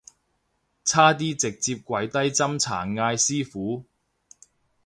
[0.83, 3.85] 差啲直接跪低斟茶嗌師父